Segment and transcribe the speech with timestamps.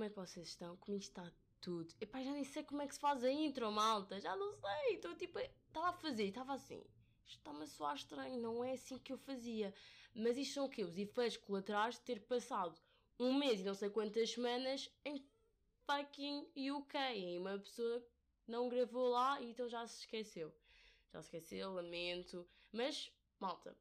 [0.00, 0.78] Como é que vocês estão?
[0.78, 1.30] Comigo está
[1.60, 1.94] tudo.
[2.00, 4.18] Epá, já nem sei como é que se faz a intro, malta.
[4.18, 4.94] Já não sei.
[4.94, 5.38] Estou tipo...
[5.38, 6.82] Estava a fazer, estava assim.
[7.26, 9.74] Está-me a soar estranho, não é assim que eu fazia.
[10.14, 10.84] Mas isto são o quê?
[10.84, 12.80] Os efeitos colaterais de ter passado
[13.18, 15.22] um mês e não sei quantas semanas em
[15.84, 16.96] fucking UK.
[17.18, 18.02] E uma pessoa
[18.48, 20.50] não gravou lá e então já se esqueceu.
[21.12, 22.48] Já se esqueceu, lamento.
[22.72, 23.76] Mas, malta,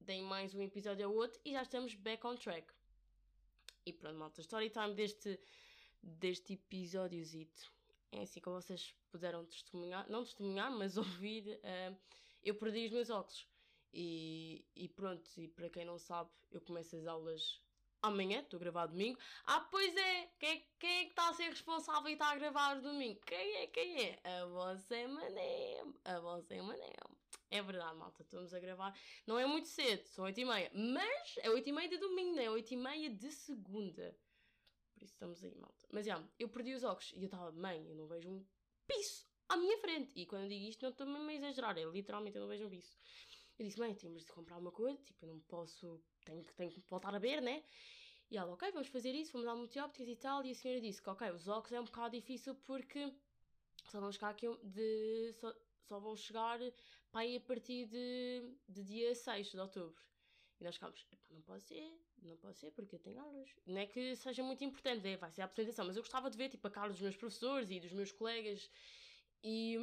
[0.00, 2.72] deem mais um episódio ao outro e já estamos back on track.
[3.86, 5.40] E pronto, malta, story time deste,
[6.02, 7.72] deste episódiozito.
[8.12, 11.96] É assim como vocês puderam testemunhar, não testemunhar, mas ouvir, uh,
[12.42, 13.46] eu perdi os meus óculos.
[13.92, 17.60] E, e pronto, e para quem não sabe, eu começo as aulas
[18.02, 19.18] amanhã, estou a gravar domingo.
[19.44, 20.26] Ah, pois é!
[20.38, 23.20] Quem, quem é que está a ser responsável e está a gravar domingo?
[23.26, 23.66] Quem é?
[23.66, 24.20] Quem é?
[24.24, 25.84] A vossa mané!
[26.04, 26.92] A vossa mané!
[27.50, 28.96] É verdade, malta, estamos a gravar.
[29.26, 30.70] Não é muito cedo, são 8 e meia.
[30.72, 34.16] Mas é 8 e meia de domingo, não é 8 e meia de segunda.
[34.94, 35.86] Por isso estamos aí, malta.
[35.90, 38.46] Mas já, eu perdi os óculos e eu estava, mãe, eu não vejo um
[38.86, 40.12] piso à minha frente.
[40.14, 42.66] E quando eu digo isto, não estou mesmo a exagerar, é literalmente eu não vejo
[42.66, 42.96] um piso.
[43.58, 46.80] Eu disse, mãe, temos de comprar uma coisa, tipo, eu não posso, tenho, tenho que
[46.88, 47.64] voltar a ver, né?
[48.30, 50.44] E ela, ok, vamos fazer isso, vamos dar multiópticas e tal.
[50.44, 53.12] E a senhora disse que, ok, os óculos é um bocado difícil porque
[53.90, 55.32] só vamos ficar aqui de.
[55.32, 56.60] Só, só vão chegar
[57.12, 60.02] aí a partir de, de dia 6 de outubro.
[60.60, 63.48] E nós ficámos, não pode ser, não pode ser, porque eu tenho aulas.
[63.66, 66.36] Não é que seja muito importante, é, vai ser a apresentação, mas eu gostava de
[66.36, 68.70] ver tipo, a cara dos meus professores e dos meus colegas.
[69.42, 69.76] E,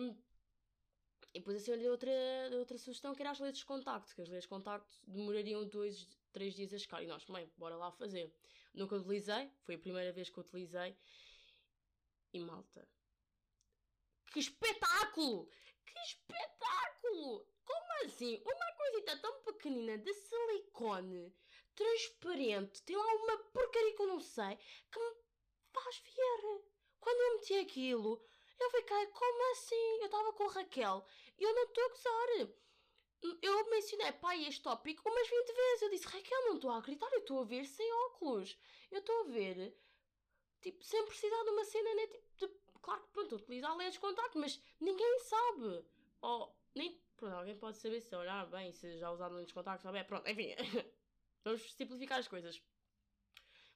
[1.34, 2.11] e depois assim, olhei outra,
[2.53, 6.08] outra sugestão que era as letras de contacto, que as letras de contacto demorariam dois,
[6.31, 7.02] três dias a chegar.
[7.02, 8.31] E nós, mãe, bora lá fazer.
[8.72, 10.96] Nunca utilizei, foi a primeira vez que utilizei.
[12.31, 12.88] E malta,
[14.31, 15.50] que espetáculo!
[15.88, 17.48] Que espetáculo!
[17.66, 18.42] Como assim?
[18.46, 21.34] Uma coisita tão pequenina de silicone,
[21.75, 24.58] transparente, tem lá uma porcaria que eu não sei,
[24.92, 25.16] que me
[25.74, 26.62] faz ver.
[27.00, 28.22] Quando eu meti aquilo,
[28.59, 30.00] eu fiquei, como assim?
[30.00, 31.06] Eu estava com a Raquel
[31.38, 32.50] e eu não estou a gozar.
[33.42, 35.81] Eu mencionei, pai, este tópico umas 20 vezes.
[35.81, 38.58] Eu disse, Raquel, não estou a acreditar, eu estou a ver sem óculos.
[38.92, 39.76] Eu estou a ver,
[40.62, 42.08] tipo, sem precisar de uma cena, né?
[42.08, 42.27] Tipo,
[42.88, 45.86] claro que pronto, utilizar lentes de contacto, mas ninguém sabe.
[46.22, 46.98] Ou nem.
[47.18, 50.02] Pronto, alguém pode saber se olhar bem, se já usar lentes de contacto, sabe?
[50.06, 50.56] Pronto, enfim.
[51.44, 52.62] Vamos simplificar as coisas.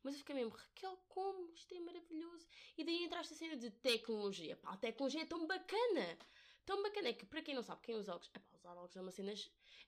[0.01, 1.51] Mas eu fiquei mesmo, Raquel, como?
[1.53, 2.47] Isto é maravilhoso.
[2.77, 4.55] E daí entra esta cena de tecnologia.
[4.55, 6.17] Pá, a tecnologia é tão bacana.
[6.65, 7.09] Tão bacana.
[7.09, 8.31] É que, para quem não sabe, quem usa óculos...
[8.33, 9.33] É pá, usar óculos é uma cena...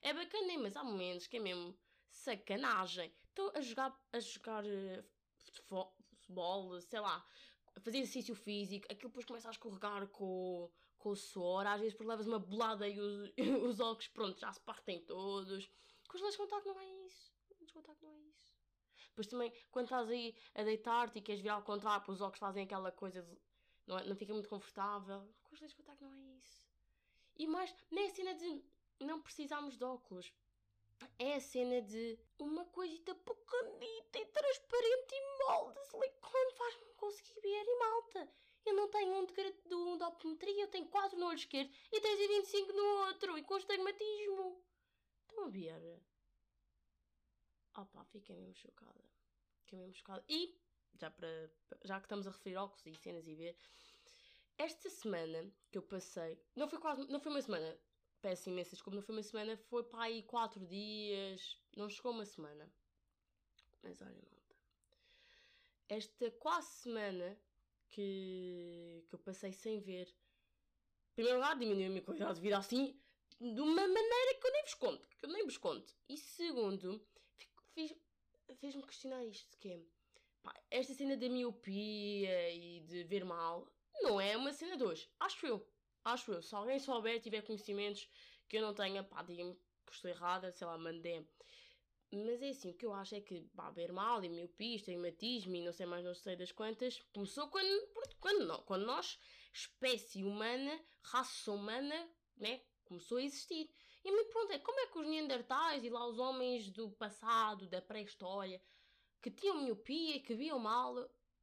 [0.02, 1.76] É bacana, mas há momentos que é mesmo
[2.10, 3.12] sacanagem.
[3.28, 3.98] Estão a jogar...
[4.12, 5.04] A jogar uh,
[6.10, 7.26] futebol, sei lá
[7.80, 12.06] fazer exercício físico, aquilo depois começa a escorregar com, com o suor, às vezes por
[12.06, 13.32] levas uma bolada e os,
[13.68, 15.70] os óculos, pronto, já se partem todos.
[16.08, 17.32] Com os lentes de contacto não é isso.
[17.50, 18.54] Os lentes de contacto não é isso.
[19.08, 22.64] Depois também, quando estás aí a deitar-te e queres virar ao contrário, os óculos fazem
[22.64, 23.38] aquela coisa de,
[23.86, 25.28] não, é, não fica muito confortável.
[25.44, 26.66] Com os lentes de contacto não é isso.
[27.36, 28.64] E mais, nem a cena de
[29.00, 30.32] não precisarmos de óculos
[31.18, 37.40] é a cena de uma coisita pequenita e transparente e molde de silicone faz-me conseguir
[37.40, 38.28] ver e malta.
[38.66, 42.00] Eu não tenho um de, um de optometria, eu tenho 4 no olho esquerdo e
[42.00, 44.64] 3,25 no outro e com estigmatismo.
[45.28, 46.02] Estão a ver?
[47.76, 49.04] Opa, fiquei mesmo chocada.
[49.60, 50.24] Fiquei mesmo chocada.
[50.28, 50.58] E,
[50.98, 51.50] já, para,
[51.84, 53.58] já que estamos a referir óculos e cenas e ver,
[54.56, 57.76] esta semana que eu passei, não foi quase, não foi uma semana,
[58.24, 62.24] peço imensa desculpa, não foi uma semana, foi para aí quatro dias, não chegou uma
[62.24, 62.72] semana.
[63.82, 64.56] Mas olha, malta.
[65.90, 67.38] Esta quase semana
[67.90, 72.56] que, que eu passei sem ver, em primeiro lugar, diminuiu a minha qualidade de vida
[72.56, 72.98] assim,
[73.38, 75.94] de uma maneira que eu nem vos conto, que eu nem vos conto.
[76.08, 77.06] E segundo,
[78.58, 79.82] fez-me questionar isto, que é,
[80.42, 83.70] pá, esta cena da miopia e de ver mal,
[84.00, 85.73] não é uma cena de hoje, acho eu.
[86.04, 86.42] Acho eu.
[86.42, 88.08] Se alguém souber, tiver conhecimentos
[88.48, 89.54] que eu não tenha, pá, diga-me
[89.86, 91.26] que estou errada, sei lá, mandei.
[92.12, 95.56] Mas é assim, o que eu acho é que, pá, ver mal e miopia, estigmatismo
[95.56, 97.88] e não sei mais, não sei das quantas, começou quando,
[98.20, 99.18] quando, quando nós,
[99.52, 103.68] espécie humana, raça humana, né, começou a existir.
[104.04, 106.90] E a minha pergunta é, como é que os neandertais e lá os homens do
[106.90, 108.62] passado, da pré-história,
[109.20, 110.94] que tinham miopia, que viam mal,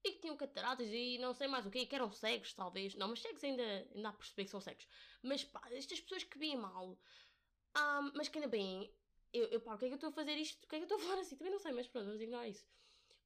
[0.03, 2.95] e que tinham cataratas e não sei mais o quê, que eram cegos, talvez.
[2.95, 3.63] Não, mas cegos ainda,
[3.94, 4.88] ainda há perceber que são cegos.
[5.21, 6.98] Mas pá, estas pessoas que veem mal,
[7.77, 8.94] um, mas que ainda bem,
[9.33, 10.63] eu, eu pá, o que é que eu estou a fazer isto?
[10.63, 11.36] O que é que eu estou a falar assim?
[11.36, 12.65] Também não sei, mas pronto, vamos ignorar isso.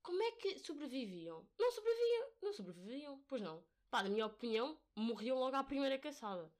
[0.01, 1.47] Como é que sobreviviam?
[1.57, 3.63] Não sobreviviam, não sobreviviam, pois não.
[3.89, 6.51] Pá, na minha opinião, morriam logo à primeira caçada.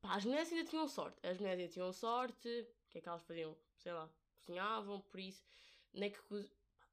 [0.00, 1.24] Pá, as mulheres ainda tinham sorte.
[1.24, 2.48] As mulheres ainda tinham sorte.
[2.48, 3.56] O que é que elas faziam?
[3.76, 5.44] Sei lá, cozinhavam, por isso.
[5.92, 6.20] Nem que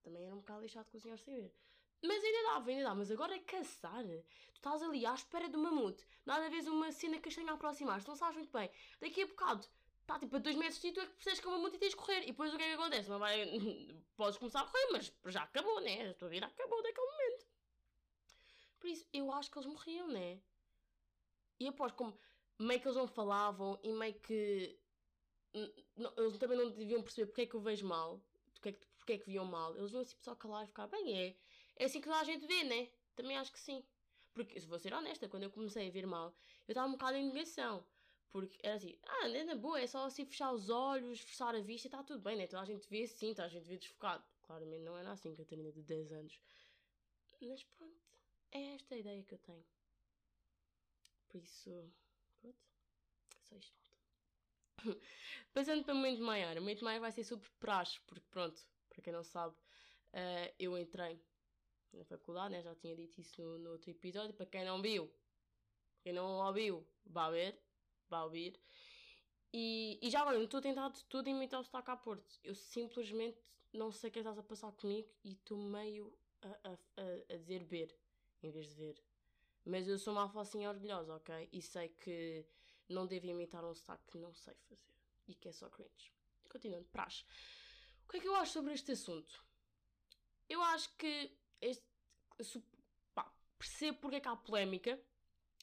[0.03, 1.55] também era um bocado lixado cozinhar sem ver.
[2.03, 2.95] Mas ainda dava, ainda dá.
[2.95, 4.03] Mas agora é caçar.
[4.03, 6.05] Tu estás ali à espera do mamute.
[6.25, 8.07] Nada vez uma cena castanha a aproximar-se.
[8.07, 8.69] Não sabes muito bem.
[8.99, 9.65] Daqui a bocado
[10.01, 11.77] está tipo a 2 metros de ti, tu é que percebes que é uma multa
[11.77, 12.23] e tens de correr.
[12.23, 13.09] E depois o que é que acontece?
[13.09, 13.45] Não vai...
[14.17, 16.09] Podes começar a correr, mas já acabou, né?
[16.09, 17.45] A tua vida acabou daquele momento.
[18.79, 20.39] Por isso, eu acho que eles morriam, né?
[21.59, 22.17] E após, como
[22.59, 24.77] meio que eles não falavam e meio que.
[26.17, 28.19] Eles também não deviam perceber porque é que eu vejo mal,
[28.53, 29.75] porque é que, porque é que viam mal.
[29.77, 31.35] Eles iam tipo só calar e ficar bem, é.
[31.75, 32.89] É assim que toda a gente vê, né?
[33.15, 33.83] Também acho que sim.
[34.33, 36.35] Porque, se vou ser honesta, quando eu comecei a ver mal,
[36.67, 37.85] eu estava um bocado em negação.
[38.31, 41.59] Porque era assim, ah, é na boa, é só assim fechar os olhos, forçar a
[41.59, 42.47] vista e está tudo bem, né?
[42.47, 44.23] Toda a gente vê assim, toda a gente vê desfocado.
[44.41, 46.39] Claramente não era assim, Catarina de 10 anos.
[47.39, 47.95] Mas pronto,
[48.51, 49.63] é esta a ideia que eu tenho.
[51.29, 51.69] Por isso,
[52.41, 52.57] pronto,
[53.43, 54.99] só isto, malta.
[55.53, 58.59] Passando para o momento maior, o momento maior vai ser super praxe, porque pronto,
[58.89, 61.21] para quem não sabe, uh, eu entrei
[61.93, 62.61] na faculdade, né?
[62.61, 64.33] já tinha dito isso no, no outro episódio.
[64.33, 65.11] Para quem não viu,
[66.01, 67.59] quem não ouviu, vá ver,
[68.09, 68.59] vá ouvir.
[69.53, 72.39] E, e já agora, estou a tentar tudo imitar o sotaque a Porto.
[72.43, 73.37] Eu simplesmente
[73.71, 77.33] não sei o que é estás a passar comigo e estou meio a, a, a,
[77.33, 77.95] a, dizer ver
[78.41, 79.03] em vez de ver.
[79.63, 81.49] Mas eu sou uma alfacinha orgulhosa, ok?
[81.51, 82.45] E sei que
[82.89, 84.93] não devo imitar um sotaque que não sei fazer.
[85.27, 86.11] E que é só cringe.
[86.49, 87.23] Continuando, praxe.
[88.05, 89.45] O que é que eu acho sobre este assunto?
[90.49, 91.31] Eu acho que
[91.69, 92.63] este,
[93.13, 94.99] pá, percebo porque é que há polémica,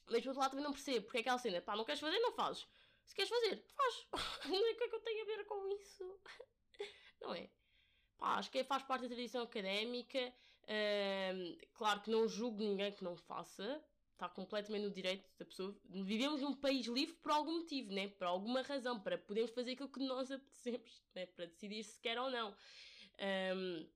[0.07, 2.01] mas por outro lado também não percebo porque é que há cena, pá, não queres
[2.01, 2.67] fazer, não fazes.
[3.05, 4.07] Se queres fazer, faz.
[4.49, 6.19] não é que é que eu tenho a ver com isso.
[7.21, 7.49] não é?
[8.17, 10.33] Pá, acho que é, faz parte da tradição académica.
[11.73, 13.83] claro que não julgo ninguém que não faça.
[14.13, 15.75] Está completamente no direito da pessoa.
[15.89, 18.07] Vivemos num país livre por algum motivo, né?
[18.07, 21.25] Por alguma razão, para podermos fazer aquilo que nós apetecemos, né?
[21.25, 22.55] Para decidir se quer ou não.
[23.55, 23.89] Um,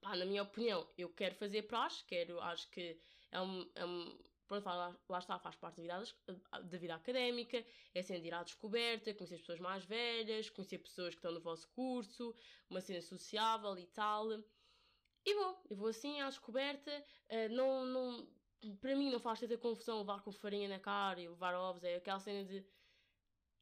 [0.00, 2.98] pá, na minha opinião, eu quero fazer praxe, quero, acho que
[3.30, 4.18] é um, é um
[4.48, 6.14] pronto, lá, lá, está, faz parte da vida,
[6.64, 7.64] da vida académica,
[7.94, 11.40] é sendo ir à descoberta, conhecer as pessoas mais velhas, conhecer pessoas que estão no
[11.40, 12.34] vosso curso,
[12.70, 14.26] uma cena sociável e tal.
[15.24, 16.90] E vou, eu vou assim à descoberta,
[17.30, 18.28] uh, não, não,
[18.80, 21.96] para mim não faz tanta confusão levar com farinha na cara e levar ovos, é
[21.96, 22.64] aquela cena de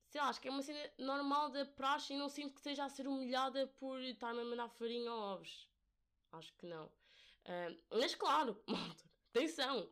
[0.08, 2.84] sei lá, acho que é uma cena normal da praxe e não sinto que esteja
[2.84, 5.68] a ser humilhada por estar-me a mandar farinha ou ovos.
[6.32, 6.87] Acho que não.
[6.87, 9.90] Uh, mas claro, malta, atenção.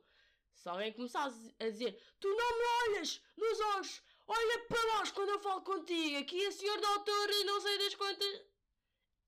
[0.54, 5.30] Se alguém começar a dizer Tu não me olhas nos olhos, olha para baixo quando
[5.30, 8.46] eu falo contigo, aqui a senhor doutor não sei das quantas.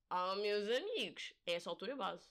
[0.09, 2.29] Ah, meus amigos, é essa altura base.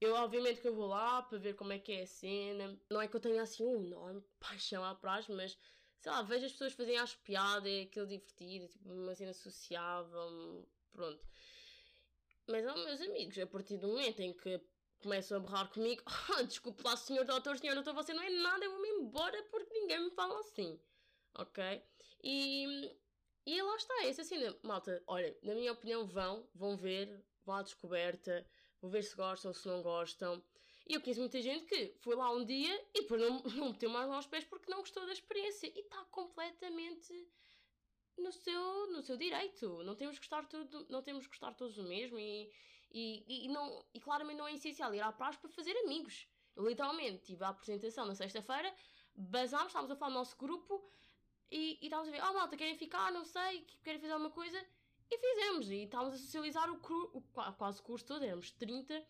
[0.00, 2.80] Eu, obviamente, que eu vou lá para ver como é que é a cena.
[2.88, 5.58] Não é que eu tenha assim um enorme paixão à praxe, mas
[6.00, 10.66] sei lá, vejo as pessoas fazerem as piadas, é aquilo divertido, tipo uma cena sociável,
[10.90, 11.22] pronto.
[12.48, 14.60] Mas, oh, meus amigos, a partir do momento em que
[15.02, 18.64] começam a berrar comigo, oh, desculpe lá, senhor doutor, senhor doutor, você não é nada,
[18.64, 20.80] eu vou-me embora porque ninguém me fala assim.
[21.34, 21.82] Ok?
[22.22, 22.96] E,
[23.46, 27.62] e lá está, essa cena, malta, olha, na minha opinião, vão, vão ver, vão à
[27.62, 28.46] descoberta,
[28.80, 30.42] vão ver se gostam, se não gostam.
[30.88, 33.88] E eu conheço muita gente que foi lá um dia e depois não, não meteu
[33.88, 37.28] mais lá os pés porque não gostou da experiência e está completamente
[38.16, 39.82] no seu, no seu direito.
[39.82, 42.50] Não temos que gostar tudo, não temos que gostar todos do mesmo e,
[42.90, 46.26] e, e, não, e claramente não é essencial ir à praxe para fazer amigos.
[46.56, 48.74] Eu literalmente tive a apresentação na sexta-feira,
[49.14, 50.90] basámos, estávamos a falar no nosso grupo
[51.50, 54.64] e, e estávamos a ver, oh malta, querem ficar, não sei, querem fazer alguma coisa?
[55.10, 57.20] E fizemos, e estávamos a socializar o, cru, o
[57.54, 59.04] quase o curso todo, éramos 30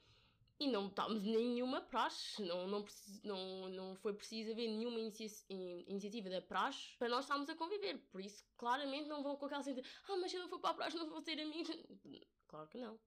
[0.61, 2.85] e não estávamos nenhuma praxe, não, não,
[3.25, 7.99] não, não foi preciso haver nenhuma inicia iniciativa da praxe para nós estarmos a conviver.
[8.13, 10.71] Por isso, claramente, não vão com aquela sensação ah, mas se eu não for para
[10.71, 11.71] a praxe não vou ter amigos.
[12.47, 13.01] Claro que não.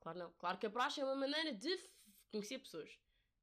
[0.00, 0.32] Claro não.
[0.32, 1.68] Claro que a praxe é uma maneira de
[2.32, 2.98] conhecer pessoas.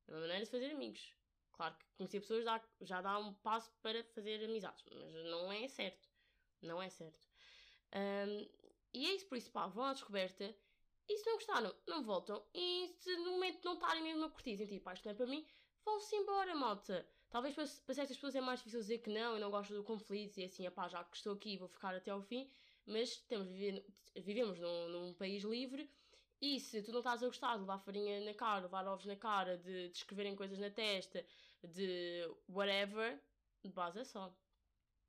[0.08, 1.16] É uma maneira de fazer amigos.
[1.52, 5.68] Claro que conhecer pessoas dá, já dá um passo para fazer amizades, mas não é
[5.68, 6.10] certo.
[6.60, 7.30] Não é certo.
[7.94, 8.50] Um,
[8.94, 10.56] e é isso, por isso, pá, vão à descoberta
[11.10, 12.44] e se não gostaram, não voltam.
[12.54, 15.28] E se no momento não estarem mesmo a curtir, sentir, pá, isto não é para
[15.28, 15.46] mim,
[15.84, 17.08] vão-se embora, malta.
[17.30, 19.84] Talvez para, para certas pessoas é mais difícil dizer que não, eu não gosto do
[19.84, 22.50] conflito e assim, pá, já que estou aqui vou ficar até ao fim.
[22.86, 23.48] Mas temos,
[24.16, 25.90] vivemos num, num país livre
[26.42, 29.16] e se tu não estás a gostar de levar farinha na cara, levar ovos na
[29.16, 31.26] cara, de, de escreverem coisas na testa,
[31.64, 33.20] de whatever,
[33.64, 34.34] de base é só.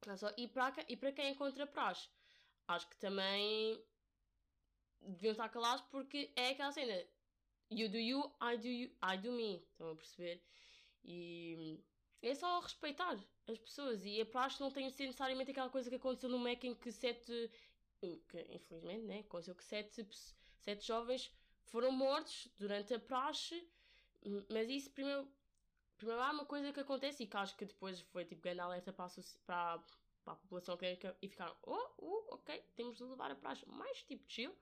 [0.07, 0.33] É só.
[0.37, 2.09] E, para, e para quem encontra praxe,
[2.67, 3.81] acho que também
[5.03, 7.05] deviam estar calados porque é aquela cena.
[7.71, 9.63] You do you, I do you, I do me.
[9.73, 10.43] Estão a perceber?
[11.05, 11.79] E
[12.23, 14.05] é só respeitar as pessoas.
[14.05, 16.75] E a praxe não tem de ser necessariamente aquela coisa que aconteceu no Mac em
[16.75, 17.51] que sete.
[18.01, 19.21] Que, infelizmente, né?
[19.21, 20.07] Aconteceu que sete,
[20.61, 21.31] sete jovens
[21.69, 23.69] foram mortos durante a praxe,
[24.49, 25.29] mas isso primeiro,
[25.97, 28.93] primeiro há uma coisa que acontece e que acho que depois foi tipo grande alerta
[28.93, 29.11] para a,
[29.45, 29.85] para,
[30.25, 34.03] para a população académica e ficaram, oh, oh, ok, temos de levar a praxe mais
[34.03, 34.55] tipo chill.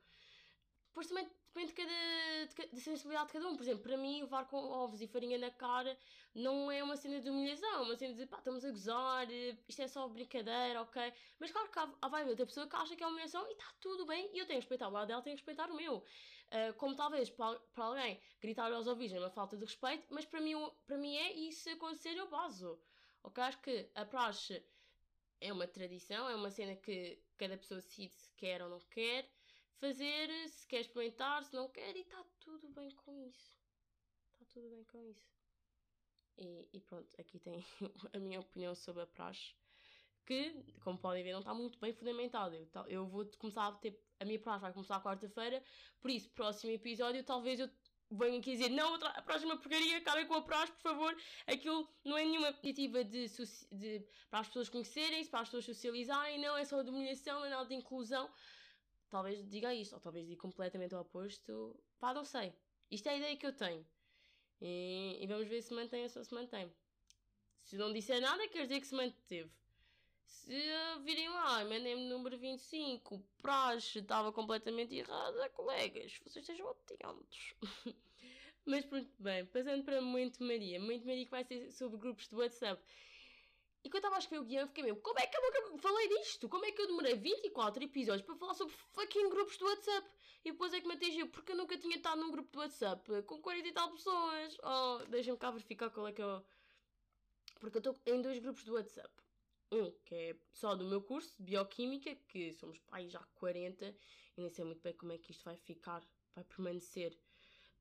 [0.96, 3.54] Depois também depende de cada, de, de sensibilidade de cada um.
[3.54, 5.94] Por exemplo, para mim, levar com ovos e farinha na cara
[6.34, 9.28] não é uma cena de humilhação, é uma cena de pá, estamos a gozar,
[9.68, 11.12] isto é só brincadeira, ok?
[11.38, 13.66] Mas claro que há, vai haver outra pessoa que acha que é humilhação e está
[13.78, 15.98] tudo bem e eu tenho que respeitar o lado dela, tenho que respeitar o meu.
[15.98, 20.24] Uh, como talvez para, para alguém gritar aos ouvidos é uma falta de respeito, mas
[20.24, 20.54] para mim,
[20.86, 22.80] para mim é e se acontecer eu baso.
[23.22, 23.44] Ok?
[23.44, 24.64] Acho que a praxe
[25.42, 29.30] é uma tradição, é uma cena que cada pessoa decide se quer ou não quer
[29.78, 33.56] fazer, se quer experimentar, se não quer, e está tudo bem com isso.
[34.32, 35.36] Está tudo bem com isso.
[36.38, 37.64] E, e, pronto, aqui tem
[38.12, 39.54] a minha opinião sobre a praxe,
[40.26, 42.56] que, como podem ver, não está muito bem fundamentada.
[42.56, 43.98] Eu, eu vou começar a ter.
[44.18, 45.62] A minha praxe vai começar quarta-feira,
[46.00, 47.70] por isso, próximo episódio, talvez eu
[48.10, 51.16] venha aqui dizer: não, a próxima porcaria, acabem com a praxe, por favor.
[51.46, 53.26] Aquilo não é nenhuma iniciativa de,
[53.72, 57.50] de, para as pessoas conhecerem-se, para as pessoas socializarem, não é só de não é
[57.50, 58.30] nada de inclusão
[59.16, 61.74] talvez diga isto, ou talvez diga completamente o oposto.
[61.98, 62.52] Pá, não sei.
[62.90, 63.86] Isto é a ideia que eu tenho.
[64.60, 66.70] E, e vamos ver se mantém ou se mantém.
[67.62, 69.50] Se não disser nada, quer dizer que se manteve.
[70.26, 70.52] Se
[71.02, 77.54] virem lá, mandem-me número 25, praxe estava completamente errada, colegas, vocês estejam atentos.
[78.66, 80.78] Mas pronto, bem, passando para Muito Maria.
[80.80, 82.82] Muito Maria que vai ser sobre grupos de WhatsApp.
[83.82, 85.42] E quando estava a escrever o guião, fiquei mesmo, como é que eu
[85.78, 86.48] falei disto?
[86.48, 90.08] Como é que eu demorei 24 episódios para falar sobre fucking grupos do WhatsApp?
[90.44, 93.22] E depois é que me atingiu, porque eu nunca tinha estado num grupo do WhatsApp
[93.22, 94.56] com 40 e tal pessoas.
[94.62, 96.42] Oh, deixem-me cá verificar qual é que é
[97.58, 99.12] Porque eu estou em dois grupos do WhatsApp.
[99.72, 103.86] Um, que é só do meu curso de Bioquímica, que somos pais já 40,
[104.36, 106.02] e nem sei muito bem como é que isto vai ficar,
[106.34, 107.18] vai permanecer.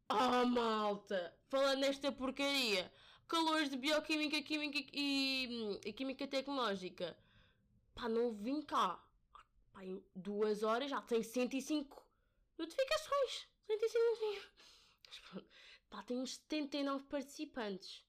[0.09, 1.37] Oh, malta!
[1.47, 2.91] Falando nesta porcaria!
[3.27, 7.15] calores de bioquímica, química e, e química tecnológica.
[7.95, 9.01] Pá, não vim cá.
[9.71, 12.05] Pá, em duas horas já tem 105
[12.57, 13.47] notificações.
[13.65, 14.51] 105
[15.07, 15.49] Mas pronto.
[15.89, 18.05] Pá, temos 79 participantes.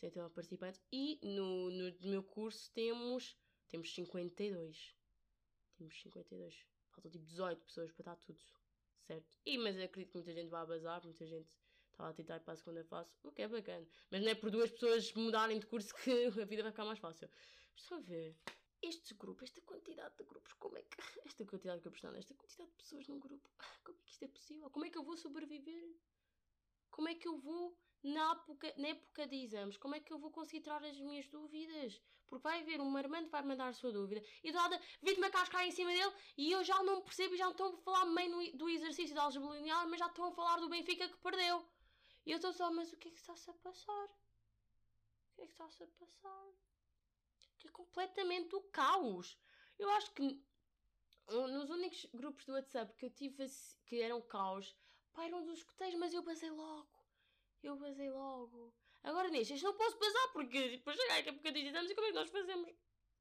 [0.00, 0.80] 79 participantes.
[0.92, 3.36] E no, no meu curso temos,
[3.68, 4.94] temos 52.
[5.76, 6.66] Temos 52.
[6.92, 8.40] Faltam tipo 18 pessoas para estar tudo
[9.06, 9.26] certo.
[9.44, 11.48] E, mas acredito que muita gente vai bazar, muita gente
[11.90, 13.86] estava a tentar para a segunda fase, o que é bacana.
[14.10, 16.98] Mas não é por duas pessoas mudarem de curso que a vida vai ficar mais
[16.98, 17.28] fácil.
[17.76, 18.36] Estou a ver.
[18.84, 20.96] Estes grupos, esta quantidade de grupos, como é que.
[21.26, 23.48] Esta quantidade de grupos, não, esta quantidade de pessoas num grupo,
[23.82, 24.70] como é que isto é possível?
[24.70, 25.96] Como é que eu vou sobreviver?
[26.90, 30.18] Como é que eu vou na época, na época de exames, como é que eu
[30.18, 32.00] vou conseguir tirar as minhas dúvidas?
[32.26, 35.30] Porque vai haver um marmante vai mandar a sua dúvida e do nada vi-te-me a
[35.30, 38.30] cascar em cima dele e eu já não percebo e já estão a falar bem
[38.54, 41.66] do exercício da álgebra linear, mas já estão a falar do Benfica que perdeu.
[42.26, 44.04] E eu estou só, mas o que é que está-se a passar?
[44.04, 46.52] O que é que está-se a passar?
[47.64, 49.38] Que é completamente o caos.
[49.78, 50.38] Eu acho que
[51.30, 53.46] nos únicos grupos do WhatsApp que eu tive
[53.86, 54.76] que eram caos,
[55.14, 56.92] pá, eram dos escuteiros, mas eu basei logo.
[57.62, 58.74] Eu basei logo.
[59.02, 62.10] Agora nestes não posso basar porque depois chegar aqui a de exames e como é
[62.10, 62.70] que nós fazemos?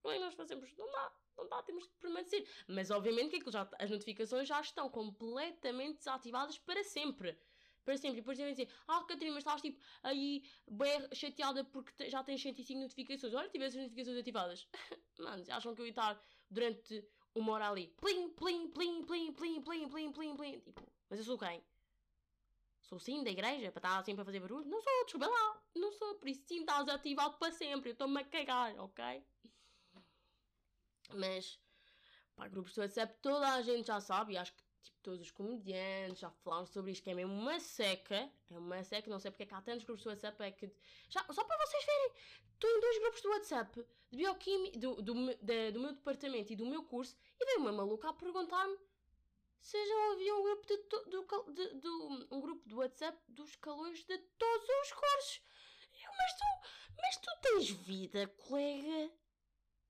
[0.01, 0.77] Como é que nós fazemos?
[0.77, 2.45] Não dá, não dá, temos que permanecer.
[2.67, 7.39] Mas obviamente que já, as notificações já estão completamente desativadas para sempre
[7.83, 8.17] para sempre.
[8.17, 12.41] E depois devem dizer, ah, Catarina, mas estás tipo aí bem chateada porque já tens
[12.41, 13.33] 105 notificações.
[13.33, 14.67] Olha, tivesse as notificações ativadas.
[15.19, 19.61] Mano, acham que eu ia estar durante uma hora ali, plim, plim, plim, plim, plim,
[19.61, 20.59] plim, plim, plim, plim.
[20.59, 21.63] Tipo, mas eu sou quem?
[22.81, 24.65] Sou sim da igreja para estar sempre a fazer barulho?
[24.65, 25.61] Não sou, desculpa lá.
[25.75, 27.89] Não sou, por isso sim estás ativado para sempre.
[27.89, 29.25] Eu estou-me a cagar, ok?
[31.15, 31.59] Mas,
[32.35, 35.31] para grupos do WhatsApp, toda a gente já sabe, e acho que tipo, todos os
[35.31, 38.29] comediantes já falaram sobre isto, que é mesmo uma seca.
[38.49, 40.43] É uma seca, não sei porque é que há tantos grupos do WhatsApp.
[40.43, 40.71] É que.
[41.09, 42.11] Já, só para vocês verem,
[42.53, 46.65] estou em dois grupos do WhatsApp de bioquímica, do, do, do meu departamento e do
[46.65, 48.77] meu curso, e veio uma maluca a perguntar-me
[49.59, 51.87] se já havia um grupo de, do, de, de,
[52.29, 55.41] um grupo do WhatsApp dos calores de todos os cursos.
[55.93, 56.45] Eu, mas tu,
[56.97, 59.11] mas tu tens vida, colega?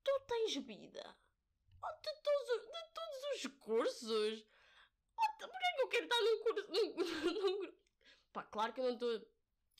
[0.04, 1.16] Tu tens vida?
[1.82, 4.53] Oh, de, todos, de todos os cursos?
[5.16, 6.66] Porquê que eu quero estar num curso.
[6.72, 6.92] Num,
[7.62, 7.72] num?
[8.32, 9.34] Pá, claro que eu não estou.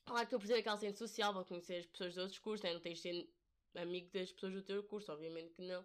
[0.05, 2.75] Claro que eu preciso daquela centro social, vou conhecer as pessoas de outros cursos, né?
[2.75, 3.29] não tens de ser
[3.75, 5.85] amigo das pessoas do teu curso, obviamente que não.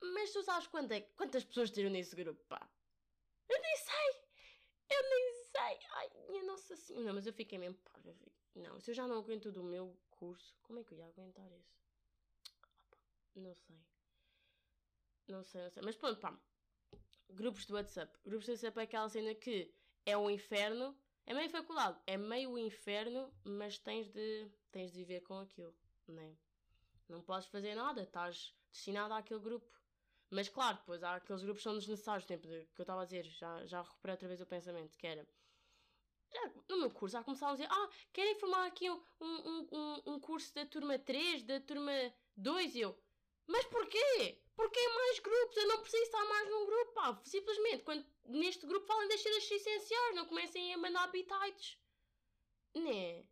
[0.00, 2.70] Mas tu sabes quanto é, quantas pessoas tiram nesse grupo, pá?
[3.48, 4.22] Eu nem sei!
[4.90, 5.86] Eu nem sei!
[5.90, 7.06] Ai, minha Nossa Senhora!
[7.06, 8.32] Não, mas eu fiquei mesmo pá, fiquei...
[8.54, 11.50] Não, se eu já não aguento do meu curso, como é que eu ia aguentar
[11.52, 11.82] isso?
[12.62, 12.98] Opa,
[13.34, 13.76] não sei.
[15.26, 15.82] Não sei, não sei.
[15.82, 16.38] Mas pronto, pá
[17.30, 18.12] grupos do WhatsApp.
[18.24, 19.72] Grupos do WhatsApp é aquela cena que
[20.04, 20.96] é o inferno.
[21.26, 25.74] É meio faculdade, é meio inferno, mas tens de, tens de viver com aquilo,
[26.06, 26.34] não é?
[27.06, 29.70] Não podes fazer nada, estás destinado àquele grupo.
[30.30, 33.04] Mas claro, depois há aqueles grupos que são desnecessários, tempo de, que eu estava a
[33.04, 35.26] dizer, já, já recuperei outra vez o pensamento, que era
[36.32, 40.02] já, no meu curso já começaram a dizer, ah, querem formar aqui um, um, um,
[40.06, 41.92] um curso da turma 3, da turma
[42.36, 42.98] 2, e eu,
[43.46, 44.38] mas porquê?
[44.54, 45.56] Porquê mais grupos?
[45.56, 47.20] Eu não preciso estar mais num grupo, pá.
[47.24, 51.78] Simplesmente, quando neste grupo falem das cenas essenciais, não comecem a mandar habitats.
[52.74, 53.24] Né?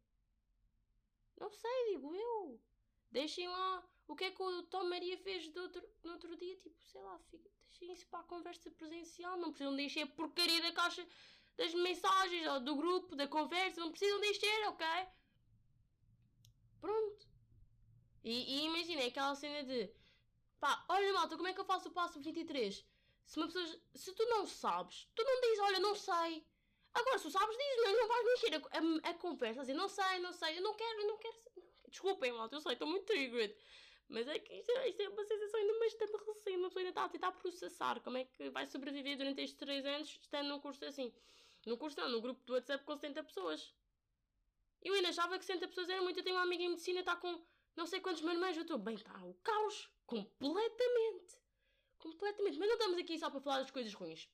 [1.39, 2.61] Não sei, digo eu.
[3.11, 6.57] Deixem lá o que é que o Tom Maria fez do outro, no outro dia,
[6.57, 9.37] tipo, sei lá, fica, deixem isso para a conversa presencial.
[9.37, 11.07] Não precisam deixar a porcaria da caixa
[11.57, 13.81] das mensagens, ou do grupo, da conversa.
[13.81, 14.87] Não precisam deixar, ok?
[16.81, 17.29] Pronto.
[18.25, 19.91] E, e imaginei aquela cena de
[20.61, 22.85] Pá, olha malta, como é que eu faço o passo 23?
[23.27, 23.67] Se uma pessoa.
[23.95, 26.47] Se tu não sabes, tu não dizes, olha, não sei.
[26.95, 29.89] Agora, se tu sabes, diz, mas não vais mexer a, a, a conversa, assim, não
[29.89, 31.37] sei, não sei, eu não quero, eu não quero.
[31.89, 33.55] Desculpem, malta, eu sei, estou muito triggered.
[34.09, 36.91] Mas é que isto, é, isto é uma sensação ainda bastante recente, uma pessoa ainda
[36.91, 40.61] está a tentar processar como é que vai sobreviver durante estes 3 anos estando num
[40.61, 41.13] curso assim.
[41.67, 43.75] Num curso não, num grupo do WhatsApp com 70 pessoas.
[44.81, 46.21] Eu ainda achava que 70 pessoas era muito.
[46.21, 47.45] Eu tenho uma amiga em medicina, está com
[47.75, 49.91] não sei quantos manuais, eu estou bem, está o caos.
[50.07, 51.35] Completamente.
[51.99, 52.59] Completamente.
[52.59, 54.29] Mas não estamos aqui só para falar das coisas ruins.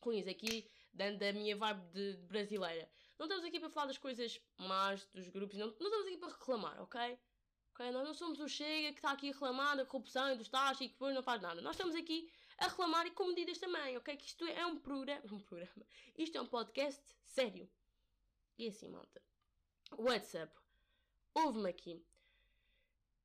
[0.00, 2.88] Ruins aqui, dando a minha vibe de, brasileira.
[3.18, 5.56] Não estamos aqui para falar das coisas más dos grupos.
[5.56, 7.18] Não, não estamos aqui para reclamar, ok?
[7.72, 7.90] okay?
[7.90, 10.82] Nós não somos o Chega que está aqui a reclamar da corrupção e dos taxas
[10.82, 11.60] e que depois não faz nada.
[11.62, 14.16] Nós estamos aqui a reclamar e com medidas também, ok?
[14.16, 15.22] Que isto é um programa.
[15.32, 15.86] Um programa.
[16.16, 17.68] Isto é um podcast sério.
[18.58, 19.22] E assim, malta.
[19.96, 20.52] WhatsApp.
[21.34, 22.04] Ouve-me aqui.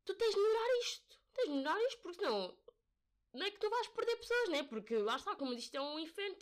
[0.06, 2.58] Tu tens de melhorar isto tens isto, porque senão
[3.34, 4.63] não é que tu vais perder pessoas, né?
[4.63, 6.38] Porque lá está, como isto é um inferno,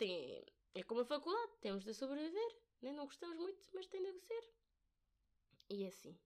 [0.74, 2.92] é como a faculdade, temos de sobreviver, né?
[2.92, 4.44] Não gostamos muito, mas tem de ser.
[5.70, 6.18] E é assim.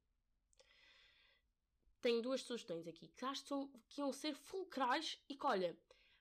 [2.00, 3.44] Tenho duas sugestões aqui que acho
[3.88, 5.76] que iam ser fulcrais e que, olha,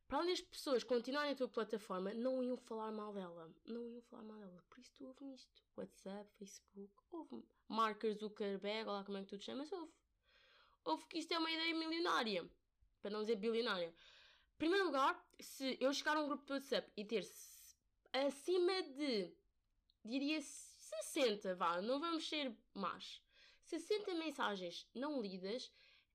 [0.07, 3.51] para além das pessoas continuarem a tua plataforma, não iam falar mal dela.
[3.65, 4.63] Não iam falar mal dela.
[4.69, 5.63] Por isso tu ouve nisto.
[5.75, 9.91] WhatsApp, Facebook, ouve Markers Zuckerberg, olha lá como é que tu te chamas, ouve
[10.85, 12.49] houve que isto é uma ideia milionária,
[13.01, 13.87] para não dizer bilionária.
[13.87, 17.27] Em primeiro lugar, se eu chegar a um grupo de WhatsApp e ter
[18.13, 19.33] acima de,
[20.03, 23.21] diria 60, vá, não vamos ser más,
[23.63, 25.71] 60 mensagens não lidas,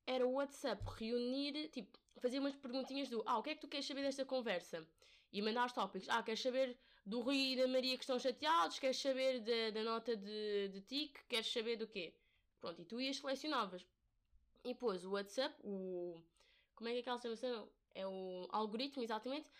[0.06, 3.68] era o WhatsApp reunir, tipo, fazer umas perguntinhas do, ah, o que é que tu
[3.68, 4.86] queres saber desta conversa?
[5.32, 8.78] E mandar os tópicos, ah, queres saber do Rui e da Maria que estão chateados,
[8.78, 12.14] queres saber da, da nota de, de TIC, queres saber do quê?
[12.60, 13.86] Pronto, e tu ias selecionavas.
[14.64, 16.22] E depois o WhatsApp, o.
[16.74, 19.50] Como é que é aquela chama É o algoritmo, exatamente.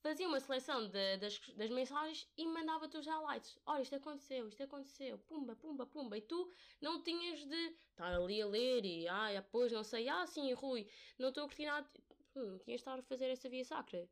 [0.00, 3.58] Fazia uma seleção de, das, das mensagens e mandava-te os highlights.
[3.66, 6.16] Olha, isto aconteceu, isto aconteceu, pumba, pumba, pumba.
[6.16, 10.26] E tu não tinhas de estar ali a ler e, ah, depois não sei, ah,
[10.26, 10.88] sim, Rui,
[11.18, 11.88] não estou a curtir nada.
[12.34, 14.08] Não tinhas de estar a fazer essa via sacra.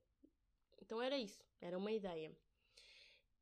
[0.80, 2.34] Então era isso, era uma ideia.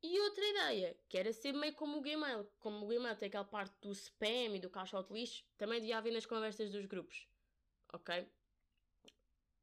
[0.03, 2.45] E outra ideia, que era ser meio como o Gmail.
[2.59, 5.97] Como o Gmail tem aquela parte do spam e do caixa de lixo, também devia
[5.97, 7.25] haver nas conversas dos grupos.
[7.93, 8.27] Ok?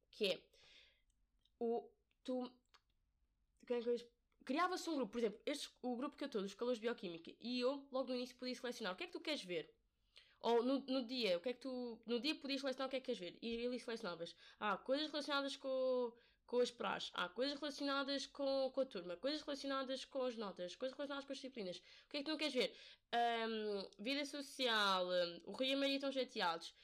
[0.09, 0.41] Que é.
[1.59, 1.87] O,
[2.23, 2.51] tu.
[3.69, 6.87] É criava-se um grupo, por exemplo, este, o grupo que eu estou, dos calores de
[6.87, 9.71] bioquímica, e eu, logo no início, podia selecionar o que é que tu queres ver.
[10.41, 12.01] Ou no, no dia, o que é que tu.
[12.05, 13.37] No dia podias selecionar o que é que queres ver.
[13.43, 14.35] E ali selecionavas.
[14.59, 16.11] Ah, coisas relacionadas com
[16.51, 17.09] com as praxes.
[17.13, 21.31] Há coisas relacionadas com, com a turma, coisas relacionadas com as notas, coisas relacionadas com
[21.31, 21.77] as disciplinas.
[21.77, 22.75] O que é que tu não queres ver?
[23.13, 26.75] Um, vida social, um, o Rui e a Maria estão chateados.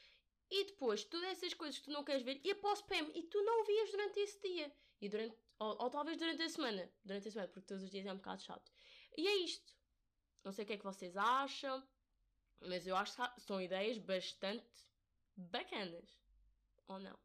[0.49, 3.43] E depois, todas essas coisas que tu não queres ver, e após PM, e tu
[3.43, 4.73] não vias durante esse dia.
[5.01, 6.89] E durante, ou, ou, talvez durante a semana.
[7.03, 8.71] Durante a semana, porque todos os dias é um bocado chato.
[9.17, 9.75] E é isto.
[10.45, 11.85] Não sei o que é que vocês acham,
[12.61, 14.65] mas eu acho que são ideias bastante
[15.35, 16.17] bacanas.
[16.87, 17.19] Ou não?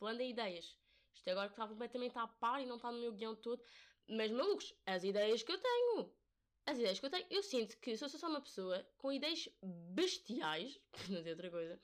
[0.00, 0.79] Falando em ideias,
[1.20, 3.62] isto agora que está completamente à par e não está no meu guião todo.
[4.08, 6.10] Mas, malucos, as ideias que eu tenho.
[6.66, 7.26] As ideias que eu tenho.
[7.30, 10.80] Eu sinto que sou só uma pessoa com ideias bestiais,
[11.10, 11.80] não dizer outra coisa,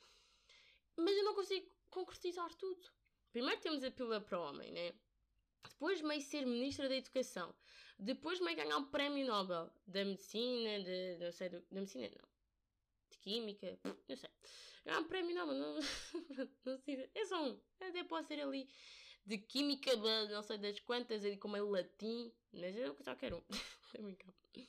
[0.97, 2.91] mas eu não consigo concretizar tudo.
[3.31, 4.95] Primeiro temos a pílula para o homem, né?
[5.69, 7.55] Depois meio ser ministra da educação.
[7.99, 12.29] Depois meio ganhar um prémio Nobel da medicina, de, não sei, do, da medicina não.
[13.11, 14.31] De química, não sei.
[14.85, 15.75] Ganhar um prémio Nobel, não,
[16.65, 17.11] não sei.
[17.15, 17.61] É só um.
[17.81, 18.67] Até pode ser ali
[19.27, 19.95] de química
[20.31, 23.43] não sei das quantas, ali como é latim, mas eu só quero um.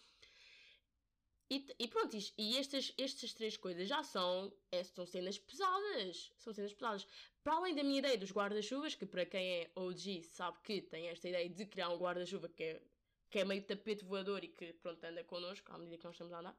[1.50, 6.34] e, e pronto, e estas, estas três coisas já são, é, são cenas pesadas.
[6.38, 7.08] São cenas pesadas.
[7.44, 11.08] Para além da minha ideia dos guarda-chuvas, que para quem é OG sabe que tem
[11.08, 12.82] esta ideia de criar um guarda-chuva que é
[13.30, 16.34] que é meio tapete voador e que, pronto, anda connosco à medida que nós estamos
[16.34, 16.58] a andar.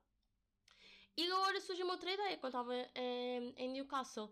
[1.16, 4.30] E agora surge uma outra ideia, quando estava em, em Newcastle,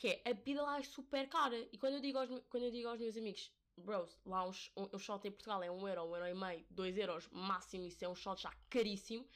[0.00, 1.68] que é a bebida lá é super cara.
[1.70, 4.52] E quando eu digo aos, quando eu digo aos meus amigos, bros, lá um,
[4.94, 7.28] um, shot em Portugal é 1 um euro, 1 um euro e meio, 2 euros
[7.30, 9.28] máximo, isso é um shot já caríssimo.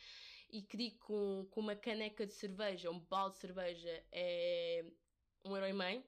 [0.48, 4.86] E que digo com, com uma caneca de cerveja, um balde de cerveja é
[5.44, 6.04] 1 um euro e meio.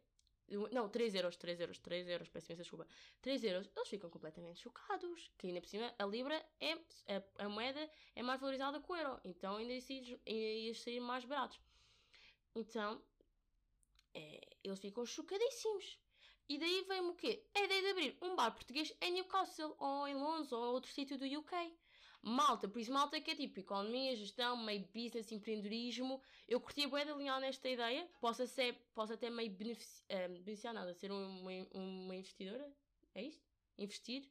[0.73, 2.87] Não, 3 euros, 3 euros, 3 euros, peço imensa desculpa.
[3.21, 5.31] 3 euros, eles ficam completamente chocados.
[5.37, 6.73] Que ainda por cima a Libra é.
[6.73, 9.21] A, a moeda é mais valorizada que o euro.
[9.23, 11.61] Então ainda ia sair mais baratos.
[12.55, 13.03] Então,
[14.17, 15.99] é, eles ficam chocadíssimos.
[16.49, 17.45] E daí vem-me o quê?
[17.55, 21.19] A ideia de abrir um bar português em Newcastle, ou em Londres, ou outro sítio
[21.19, 21.77] do UK.
[22.23, 26.21] Malta, por isso malta que é tipo economia, gestão, meio business, empreendedorismo.
[26.49, 28.09] Eu curti bué de alinhar nesta ideia.
[28.21, 31.29] Posso, ser, posso até meio benefici uh, beneficiar nada, ser uma,
[31.73, 32.73] uma investidora.
[33.15, 33.45] É isto?
[33.79, 34.29] Investir?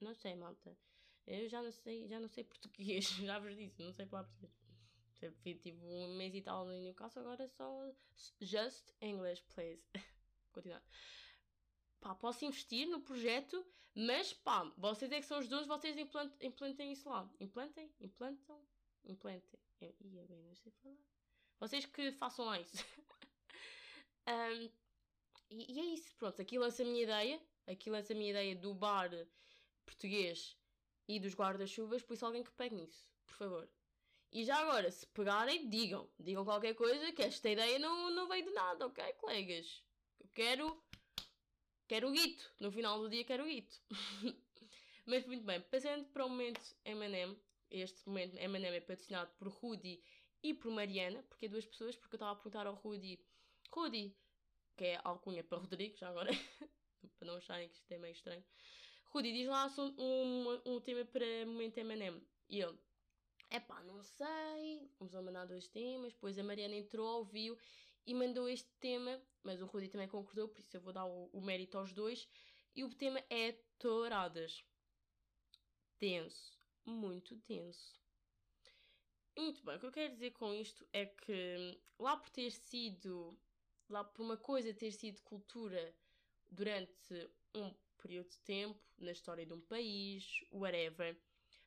[0.00, 0.76] Não sei, malta.
[1.26, 4.63] Eu já não sei, já não sei português, já vos disse, não sei falar português.
[5.42, 7.92] Tive tipo um mês e tal no Newcastle, agora só
[8.40, 9.82] just English, please.
[10.52, 10.82] Continuar
[12.04, 16.30] pá, posso investir no projeto, mas pá, vocês é que são os donos, vocês implant,
[16.42, 17.26] implantem isso lá.
[17.40, 17.90] Implantem?
[17.98, 18.60] Implantam?
[19.06, 19.58] Implantem.
[19.80, 20.96] Ia bem, não sei falar.
[21.58, 22.76] Vocês que façam lá isso.
[24.28, 24.70] um,
[25.50, 26.40] e, e, é isso, pronto.
[26.42, 27.40] Aqui lança a minha ideia.
[27.66, 29.10] Aqui lança a minha ideia do bar
[29.86, 30.58] português
[31.08, 33.68] e dos guarda-chuvas, por isso alguém que pegue nisso, por favor.
[34.34, 36.10] E já agora, se pegarem, digam.
[36.18, 39.82] Digam qualquer coisa, que esta ideia não, não veio de nada, ok, colegas?
[40.20, 40.84] Eu quero
[41.86, 42.50] Quero o guito.
[42.60, 43.80] No final do dia quero o guito.
[45.06, 47.38] Mas muito bem, passando para o momento M&M.
[47.70, 50.02] Este momento M&M é patrocinado por Rudy
[50.42, 53.20] e por Mariana, porque é duas pessoas, porque eu estava a perguntar ao Rudy,
[53.70, 54.16] Rudy,
[54.76, 56.30] que é alcunha para Rodrigo, já agora,
[57.18, 58.44] para não acharem que isto é meio estranho.
[59.06, 62.22] Rudy, diz lá um, um, um tema para momento M&M.
[62.48, 62.78] E ele,
[63.56, 67.56] epá, não sei, começou a mandar dois temas, depois a Mariana entrou, ouviu
[68.06, 71.26] e mandou este tema, mas o Rudy também concordou, por isso eu vou dar o,
[71.32, 72.28] o mérito aos dois.
[72.74, 74.64] E o tema é Touradas.
[75.98, 78.02] Tenso, muito tenso.
[79.36, 83.38] Muito bem, o que eu quero dizer com isto é que lá por ter sido,
[83.88, 85.94] lá por uma coisa ter sido cultura
[86.50, 91.16] durante um período de tempo, na história de um país, whatever,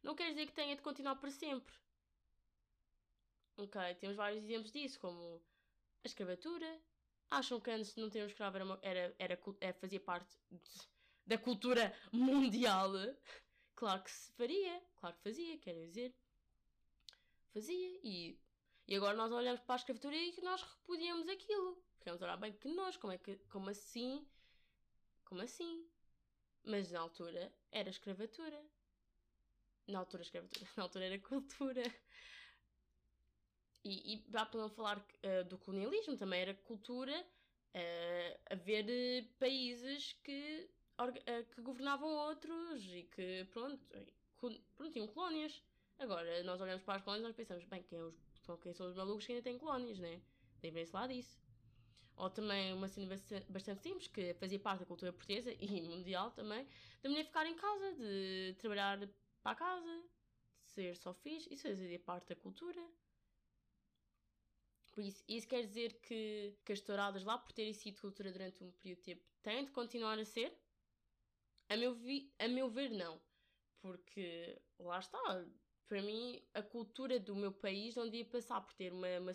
[0.08, 1.76] não quer dizer que tenha de continuar para sempre.
[3.58, 5.44] Ok, temos vários exemplos disso, como
[6.02, 6.82] a escravatura.
[7.30, 10.62] Acham que antes de não ter um escravo era, era, era, era fazia parte de,
[11.28, 12.94] da cultura mundial?
[13.76, 16.16] Claro que se faria, claro que fazia, quero dizer.
[17.54, 18.00] Fazia.
[18.02, 18.40] E,
[18.88, 21.84] e agora nós olhamos para a escravatura e nós repudiamos aquilo.
[21.98, 24.26] Ficamos a olhar bem que nós, como, é que, como assim?
[25.26, 25.86] Como assim?
[26.64, 28.66] Mas na altura era escravatura.
[29.88, 31.84] Na altura escravatura, na altura era cultura.
[33.84, 40.14] E, e dá para falar uh, do colonialismo, também era cultura uh, haver uh, países
[40.24, 40.70] que,
[41.56, 43.82] que governavam outros e que, pronto,
[44.76, 45.64] pronto, tinham colónias.
[46.00, 48.16] Agora, nós olhamos para as colónias e pensamos, bem, quem, é os,
[48.62, 50.22] quem são os malucos que ainda têm colónias, né?
[50.62, 51.40] Lembrem-se lá disso.
[52.18, 53.16] Ou também uma cena
[53.48, 56.68] bastante simples, que fazia parte da cultura portuguesa e mundial também,
[57.02, 59.00] da mulher ficar em casa, de trabalhar
[59.42, 60.04] para casa,
[60.64, 62.82] ser só fixe, isso fazia parte da cultura.
[64.94, 68.64] Por isso, isso quer dizer que, que as touradas, lá por terem sido cultura durante
[68.64, 70.58] um período de tempo, têm de continuar a ser?
[71.70, 73.22] A meu, vi, a meu ver, não.
[73.80, 75.46] Porque, lá está,
[75.88, 79.34] para mim, a cultura do meu país não devia passar por ter uma, uma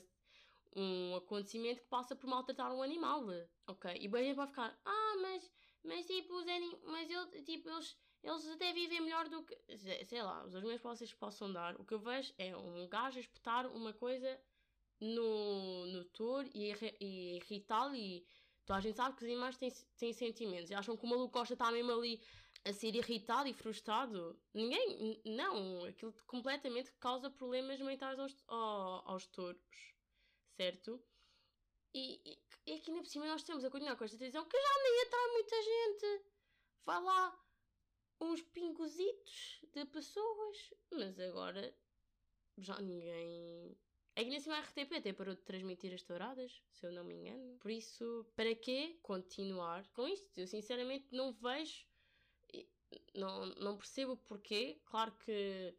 [0.75, 3.27] um acontecimento que passa por maltratar um animal.
[3.67, 3.95] Ok?
[4.01, 5.53] E bem vai ficar, ah, mas,
[5.85, 9.59] mas tipo, os anim mas eu, tipo, eles, eles até vivem melhor do que.
[10.07, 11.75] Sei lá, os argumentos que vocês possam dar.
[11.81, 14.41] O que eu vejo é um gajo a espetar uma coisa
[15.01, 18.25] no, no tour e, e irritá-lo e
[18.65, 21.33] toda a gente sabe que os animais têm, têm sentimentos e acham que o maluco
[21.33, 22.23] Costa está mesmo ali
[22.65, 24.41] a ser irritado e frustrado.
[24.55, 29.61] Ninguém, não, aquilo completamente causa problemas mentais aos, aos, touros,
[30.57, 31.03] certo?
[31.93, 34.57] E, e, e aqui na por cima nós temos a continuar com esta televisão que
[34.57, 36.25] já nem atrai muita gente.
[36.85, 37.43] Vai lá
[38.25, 41.75] uns pingositos de pessoas, mas agora
[42.59, 43.77] já ninguém
[44.15, 47.03] é que nem cima a RTP até parou de transmitir as touradas, se eu não
[47.03, 47.57] me engano.
[47.59, 50.39] Por isso, para quê continuar com isto?
[50.39, 51.87] Eu sinceramente não vejo,
[53.15, 54.79] não, não percebo porquê.
[54.85, 55.75] Claro que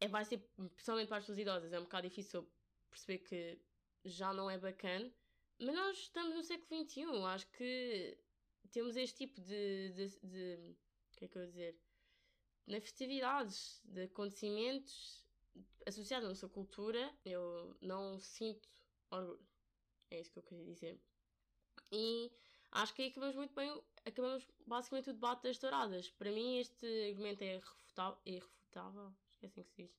[0.00, 0.38] é, vai ser,
[0.74, 2.48] principalmente para as pessoas idosas, é um bocado difícil
[2.88, 3.58] perceber que
[4.02, 5.12] já não é bacana.
[5.58, 8.16] Mas nós estamos no século XXI, acho que
[8.72, 9.90] temos este tipo de.
[9.90, 10.76] de, de
[11.20, 11.78] que é que eu vou dizer?
[12.70, 15.26] nas festividades de acontecimentos
[15.86, 18.68] associados à nossa cultura, eu não sinto
[19.10, 19.44] orgulho.
[20.10, 21.00] É isso que eu queria dizer.
[21.90, 22.30] E
[22.70, 26.10] acho que aí acabamos muito bem, acabamos basicamente o debate das touradas.
[26.10, 28.18] Para mim, este argumento é irrefutável.
[28.24, 29.90] Irrefutável é assim que se diz.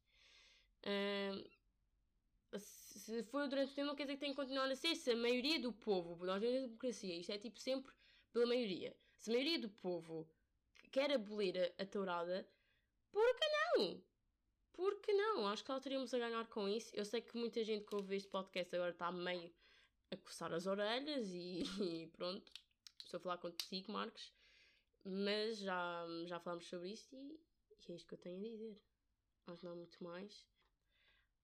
[2.57, 4.95] Se foi durante o tempo, não quer dizer que tem que continuar a ser.
[4.95, 7.93] Se a maioria do povo, nós a democracia, isto é tipo sempre
[8.31, 8.95] pela maioria.
[9.17, 10.29] Se a maioria do povo
[10.91, 12.47] quer abolir a, a tourada,
[13.11, 14.03] por que não?
[14.73, 15.47] Por que não?
[15.47, 16.95] Acho que lá teríamos a ganhar com isso.
[16.95, 19.53] Eu sei que muita gente que ouve este podcast agora está meio
[20.11, 22.51] a coçar as orelhas e, e pronto.
[22.97, 24.33] Estou a falar contigo, Marcos.
[25.03, 27.39] Mas já, já falamos sobre isto e,
[27.87, 28.81] e é isto que eu tenho a dizer.
[29.47, 30.45] Mas não muito mais.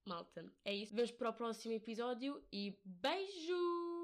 [0.05, 0.95] Malta, é isso.
[0.95, 3.96] Vemos para o próximo episódio e beijo!